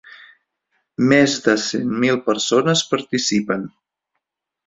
[1.11, 3.67] Més de cent mil persones participen.